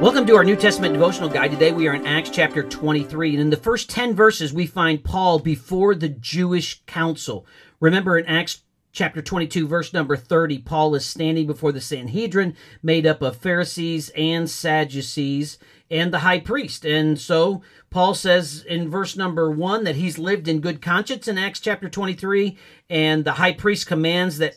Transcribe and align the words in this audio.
Welcome 0.00 0.26
to 0.26 0.34
our 0.34 0.44
New 0.44 0.56
Testament 0.56 0.92
devotional 0.92 1.28
guide. 1.28 1.52
Today 1.52 1.70
we 1.70 1.86
are 1.86 1.94
in 1.94 2.04
Acts 2.04 2.28
chapter 2.28 2.64
23, 2.64 3.30
and 3.30 3.40
in 3.40 3.50
the 3.50 3.56
first 3.56 3.88
10 3.88 4.14
verses 4.14 4.52
we 4.52 4.66
find 4.66 5.04
Paul 5.04 5.38
before 5.38 5.94
the 5.94 6.08
Jewish 6.08 6.82
council. 6.86 7.46
Remember 7.78 8.18
in 8.18 8.26
Acts 8.26 8.62
chapter 8.92 9.22
22, 9.22 9.68
verse 9.68 9.92
number 9.92 10.16
30, 10.16 10.58
Paul 10.58 10.96
is 10.96 11.06
standing 11.06 11.46
before 11.46 11.70
the 11.70 11.80
Sanhedrin, 11.80 12.56
made 12.82 13.06
up 13.06 13.22
of 13.22 13.36
Pharisees 13.36 14.10
and 14.16 14.50
Sadducees 14.50 15.58
and 15.90 16.12
the 16.12 16.20
high 16.20 16.40
priest. 16.40 16.84
And 16.84 17.18
so 17.18 17.62
Paul 17.90 18.14
says 18.14 18.64
in 18.68 18.90
verse 18.90 19.16
number 19.16 19.48
1 19.48 19.84
that 19.84 19.96
he's 19.96 20.18
lived 20.18 20.48
in 20.48 20.60
good 20.60 20.82
conscience 20.82 21.28
in 21.28 21.38
Acts 21.38 21.60
chapter 21.60 21.88
23, 21.88 22.58
and 22.90 23.24
the 23.24 23.34
high 23.34 23.52
priest 23.52 23.86
commands 23.86 24.38
that 24.38 24.56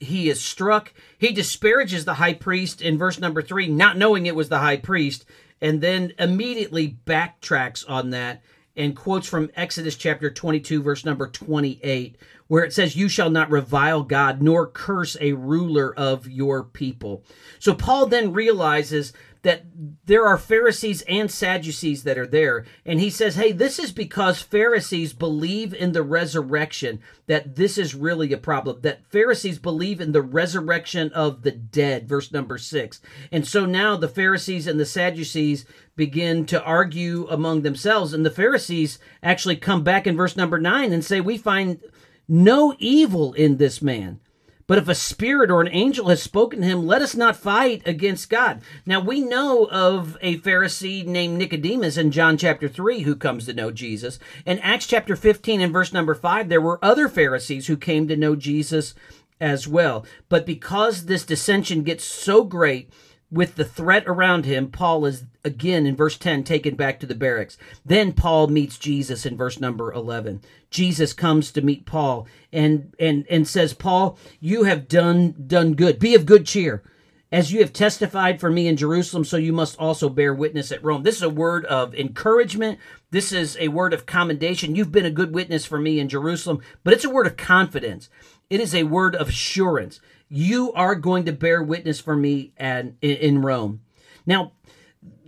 he 0.00 0.28
is 0.28 0.40
struck. 0.40 0.92
He 1.18 1.32
disparages 1.32 2.04
the 2.04 2.14
high 2.14 2.34
priest 2.34 2.80
in 2.80 2.98
verse 2.98 3.18
number 3.18 3.42
three, 3.42 3.68
not 3.68 3.96
knowing 3.96 4.26
it 4.26 4.36
was 4.36 4.48
the 4.48 4.58
high 4.58 4.76
priest, 4.76 5.24
and 5.60 5.80
then 5.80 6.12
immediately 6.18 6.98
backtracks 7.06 7.88
on 7.88 8.10
that 8.10 8.42
and 8.78 8.94
quotes 8.94 9.26
from 9.26 9.50
Exodus 9.56 9.96
chapter 9.96 10.30
22, 10.30 10.80
verse 10.82 11.04
number 11.04 11.26
28, 11.26 12.16
where 12.48 12.64
it 12.64 12.72
says, 12.72 12.96
You 12.96 13.08
shall 13.08 13.30
not 13.30 13.50
revile 13.50 14.02
God 14.02 14.42
nor 14.42 14.66
curse 14.66 15.16
a 15.20 15.32
ruler 15.32 15.94
of 15.96 16.28
your 16.28 16.64
people. 16.64 17.22
So 17.58 17.74
Paul 17.74 18.06
then 18.06 18.32
realizes 18.32 19.12
that 19.42 19.64
there 20.04 20.26
are 20.26 20.36
Pharisees 20.36 21.02
and 21.02 21.30
Sadducees 21.30 22.02
that 22.02 22.18
are 22.18 22.26
there. 22.26 22.64
And 22.84 22.98
he 22.98 23.08
says, 23.08 23.36
hey, 23.36 23.52
this 23.52 23.78
is 23.78 23.92
because 23.92 24.42
Pharisees 24.42 25.12
believe 25.12 25.72
in 25.72 25.92
the 25.92 26.02
resurrection, 26.02 27.00
that 27.26 27.56
this 27.56 27.78
is 27.78 27.94
really 27.94 28.32
a 28.32 28.38
problem, 28.38 28.80
that 28.82 29.06
Pharisees 29.06 29.58
believe 29.58 30.00
in 30.00 30.12
the 30.12 30.22
resurrection 30.22 31.12
of 31.12 31.42
the 31.42 31.52
dead, 31.52 32.08
verse 32.08 32.32
number 32.32 32.58
six. 32.58 33.00
And 33.30 33.46
so 33.46 33.64
now 33.64 33.96
the 33.96 34.08
Pharisees 34.08 34.66
and 34.66 34.80
the 34.80 34.86
Sadducees 34.86 35.64
begin 35.94 36.44
to 36.46 36.62
argue 36.62 37.26
among 37.30 37.62
themselves. 37.62 38.12
And 38.12 38.26
the 38.26 38.30
Pharisees 38.30 38.98
actually 39.22 39.56
come 39.56 39.84
back 39.84 40.06
in 40.06 40.16
verse 40.16 40.36
number 40.36 40.58
nine 40.58 40.92
and 40.92 41.04
say, 41.04 41.20
we 41.20 41.38
find 41.38 41.80
no 42.28 42.74
evil 42.78 43.32
in 43.32 43.56
this 43.56 43.80
man. 43.80 44.20
But 44.68 44.76
if 44.76 44.86
a 44.86 44.94
spirit 44.94 45.50
or 45.50 45.62
an 45.62 45.68
angel 45.72 46.08
has 46.08 46.22
spoken 46.22 46.60
to 46.60 46.66
him, 46.66 46.86
let 46.86 47.00
us 47.00 47.16
not 47.16 47.36
fight 47.36 47.80
against 47.86 48.28
God. 48.28 48.60
Now 48.84 49.00
we 49.00 49.22
know 49.22 49.64
of 49.70 50.18
a 50.20 50.36
Pharisee 50.36 51.06
named 51.06 51.38
Nicodemus 51.38 51.96
in 51.96 52.10
John 52.10 52.36
chapter 52.36 52.68
3 52.68 53.00
who 53.00 53.16
comes 53.16 53.46
to 53.46 53.54
know 53.54 53.70
Jesus. 53.70 54.18
In 54.44 54.58
Acts 54.58 54.86
chapter 54.86 55.16
15 55.16 55.62
and 55.62 55.72
verse 55.72 55.94
number 55.94 56.14
5, 56.14 56.50
there 56.50 56.60
were 56.60 56.84
other 56.84 57.08
Pharisees 57.08 57.66
who 57.66 57.78
came 57.78 58.06
to 58.08 58.16
know 58.16 58.36
Jesus 58.36 58.94
as 59.40 59.66
well. 59.66 60.04
But 60.28 60.44
because 60.44 61.06
this 61.06 61.24
dissension 61.24 61.82
gets 61.82 62.04
so 62.04 62.44
great, 62.44 62.90
with 63.30 63.56
the 63.56 63.64
threat 63.64 64.04
around 64.06 64.46
him, 64.46 64.70
Paul 64.70 65.04
is 65.04 65.24
again 65.44 65.86
in 65.86 65.96
verse 65.96 66.16
10 66.16 66.44
taken 66.44 66.74
back 66.74 66.98
to 67.00 67.06
the 67.06 67.14
barracks. 67.14 67.58
Then 67.84 68.12
Paul 68.12 68.48
meets 68.48 68.78
Jesus 68.78 69.26
in 69.26 69.36
verse 69.36 69.60
number 69.60 69.92
11. 69.92 70.40
Jesus 70.70 71.12
comes 71.12 71.50
to 71.52 71.62
meet 71.62 71.86
Paul 71.86 72.26
and 72.52 72.94
and 72.98 73.26
and 73.28 73.46
says, 73.46 73.74
"Paul, 73.74 74.18
you 74.40 74.64
have 74.64 74.88
done 74.88 75.34
done 75.46 75.74
good. 75.74 75.98
Be 75.98 76.14
of 76.14 76.26
good 76.26 76.46
cheer. 76.46 76.82
As 77.30 77.52
you 77.52 77.60
have 77.60 77.74
testified 77.74 78.40
for 78.40 78.50
me 78.50 78.66
in 78.66 78.78
Jerusalem, 78.78 79.22
so 79.22 79.36
you 79.36 79.52
must 79.52 79.78
also 79.78 80.08
bear 80.08 80.32
witness 80.32 80.72
at 80.72 80.82
Rome." 80.82 81.02
This 81.02 81.16
is 81.16 81.22
a 81.22 81.28
word 81.28 81.66
of 81.66 81.94
encouragement. 81.94 82.78
This 83.10 83.32
is 83.32 83.56
a 83.60 83.68
word 83.68 83.92
of 83.92 84.06
commendation. 84.06 84.74
You've 84.74 84.92
been 84.92 85.04
a 85.04 85.10
good 85.10 85.34
witness 85.34 85.66
for 85.66 85.78
me 85.78 86.00
in 86.00 86.08
Jerusalem, 86.08 86.60
but 86.84 86.94
it's 86.94 87.04
a 87.04 87.10
word 87.10 87.26
of 87.26 87.36
confidence. 87.36 88.08
It 88.48 88.60
is 88.60 88.74
a 88.74 88.84
word 88.84 89.14
of 89.14 89.28
assurance 89.28 90.00
you 90.28 90.72
are 90.72 90.94
going 90.94 91.24
to 91.24 91.32
bear 91.32 91.62
witness 91.62 92.00
for 92.00 92.16
me 92.16 92.52
and 92.56 92.96
in 93.00 93.42
Rome. 93.42 93.80
Now, 94.26 94.52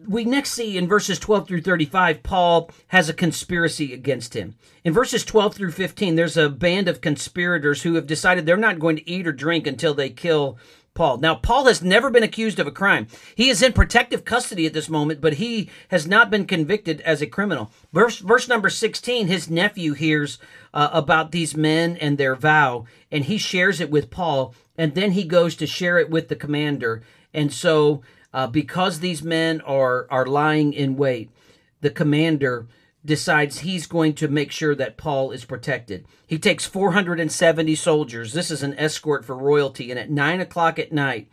we 0.07 0.25
next 0.25 0.53
see 0.53 0.77
in 0.77 0.89
verses 0.89 1.19
12 1.19 1.47
through 1.47 1.61
35, 1.61 2.23
Paul 2.23 2.71
has 2.89 3.09
a 3.09 3.15
conspiracy 3.15 3.93
against 3.93 4.35
him. 4.35 4.57
In 4.85 4.93
verses 4.93 5.25
12 5.25 5.55
through 5.55 5.73
15, 5.73 6.17
there's 6.17 6.37
a 6.37 6.49
band 6.49 6.89
of 6.89 7.01
conspirators 7.01 7.83
who 7.83 7.95
have 7.95 8.07
decided 8.07 8.47
they're 8.47 8.57
not 8.57 8.79
going 8.79 8.97
to 8.97 9.09
eat 9.09 9.27
or 9.27 9.33
drink 9.33 9.67
until 9.67 9.95
they 9.95 10.11
kill 10.11 10.59
Paul. 10.95 11.19
Now, 11.19 11.37
Paul 11.37 11.67
has 11.67 11.83
never 11.83 12.11
been 12.11 12.23
accused 12.23 12.59
of 12.59 12.67
a 12.67 12.73
crime. 12.73 13.07
He 13.35 13.49
is 13.49 13.63
in 13.63 13.73
protective 13.73 14.25
custody 14.25 14.67
at 14.67 14.73
this 14.73 14.89
moment, 14.89 15.21
but 15.21 15.35
he 15.35 15.71
has 15.89 16.07
not 16.07 16.31
been 16.31 16.47
convicted 16.47 17.01
as 17.03 17.23
a 17.23 17.27
criminal. 17.27 17.71
Verse, 17.93 18.19
verse 18.19 18.49
number 18.49 18.69
16, 18.69 19.29
his 19.29 19.49
nephew 19.49 19.93
hears 19.93 20.39
uh, 20.75 20.91
about 20.93 21.31
these 21.31 21.57
men 21.57 21.97
and 21.97 22.19
their 22.19 22.35
vow, 22.35 22.87
and 23.11 23.25
he 23.25 23.39
shares 23.39 23.81
it 23.81 23.91
with 23.91 24.11
Paul, 24.11 24.55
and 24.77 24.95
then 24.95 25.13
he 25.13 25.25
goes 25.25 25.55
to 25.57 25.67
share 25.67 25.99
it 25.99 26.11
with 26.11 26.29
the 26.29 26.37
commander. 26.37 27.03
And 27.33 27.53
so, 27.53 28.03
uh, 28.35 28.49
because 28.49 28.99
these 28.99 29.23
men 29.23 29.61
are, 29.63 30.07
are 30.11 30.27
lying 30.27 30.73
in 30.73 30.97
wait, 30.97 31.31
the 31.81 31.91
commander 31.91 32.67
decides 33.05 33.61
he's 33.61 33.87
going 33.87 34.15
to 34.15 34.29
make 34.29 34.51
sure 34.51 34.75
that 34.75 34.97
Paul 34.97 35.31
is 35.31 35.45
protected. 35.45 36.07
He 36.27 36.39
takes 36.39 36.67
470 36.67 37.75
soldiers. 37.75 38.33
This 38.33 38.51
is 38.51 38.63
an 38.63 38.79
escort 38.79 39.25
for 39.25 39.37
royalty. 39.37 39.91
And 39.91 39.99
at 39.99 40.11
9 40.11 40.41
o'clock 40.41 40.79
at 40.79 40.93
night, 40.93 41.29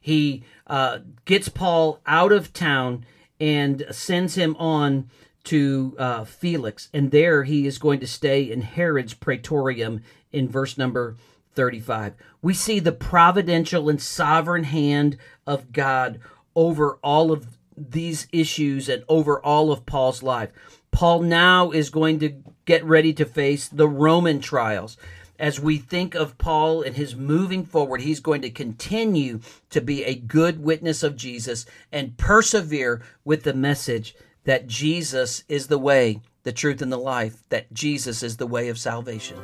he 0.00 0.42
uh, 0.66 0.98
gets 1.24 1.48
Paul 1.48 2.00
out 2.06 2.32
of 2.32 2.52
town 2.52 3.06
and 3.38 3.86
sends 3.90 4.34
him 4.34 4.56
on 4.56 5.08
to 5.44 5.94
uh, 5.98 6.24
Felix. 6.24 6.88
And 6.92 7.10
there 7.10 7.44
he 7.44 7.66
is 7.66 7.78
going 7.78 8.00
to 8.00 8.06
stay 8.06 8.50
in 8.50 8.62
Herod's 8.62 9.14
praetorium 9.14 10.02
in 10.32 10.48
verse 10.48 10.76
number 10.76 11.16
35. 11.54 12.14
We 12.40 12.54
see 12.54 12.80
the 12.80 12.92
providential 12.92 13.88
and 13.88 14.00
sovereign 14.00 14.64
hand 14.64 15.16
of 15.46 15.72
God 15.72 16.20
over 16.54 16.98
all 17.02 17.30
of 17.30 17.58
these 17.76 18.26
issues 18.32 18.88
and 18.88 19.04
over 19.08 19.40
all 19.40 19.72
of 19.72 19.86
Paul's 19.86 20.22
life. 20.22 20.50
Paul 20.90 21.22
now 21.22 21.70
is 21.70 21.90
going 21.90 22.18
to 22.20 22.34
get 22.64 22.84
ready 22.84 23.12
to 23.14 23.24
face 23.24 23.68
the 23.68 23.88
Roman 23.88 24.40
trials. 24.40 24.96
As 25.38 25.58
we 25.58 25.78
think 25.78 26.14
of 26.14 26.38
Paul 26.38 26.82
and 26.82 26.94
his 26.94 27.16
moving 27.16 27.64
forward, 27.64 28.02
he's 28.02 28.20
going 28.20 28.42
to 28.42 28.50
continue 28.50 29.40
to 29.70 29.80
be 29.80 30.04
a 30.04 30.14
good 30.14 30.62
witness 30.62 31.02
of 31.02 31.16
Jesus 31.16 31.66
and 31.90 32.16
persevere 32.16 33.02
with 33.24 33.42
the 33.42 33.54
message 33.54 34.14
that 34.44 34.66
Jesus 34.66 35.42
is 35.48 35.66
the 35.66 35.78
way, 35.78 36.20
the 36.44 36.52
truth, 36.52 36.82
and 36.82 36.92
the 36.92 36.98
life, 36.98 37.42
that 37.48 37.72
Jesus 37.72 38.22
is 38.22 38.36
the 38.36 38.46
way 38.46 38.68
of 38.68 38.78
salvation. 38.78 39.38